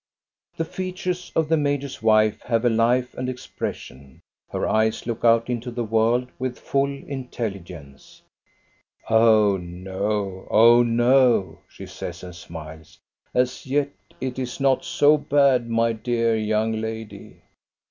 [0.57, 5.47] The features of the major's wife have life and ex pression, her eyes look out
[5.47, 8.23] into the world with full intelligence.
[9.11, 12.97] "Oh, no; oh, no, she says and smiles;
[13.35, 17.43] "as yet it is not so bad, my dear young lady.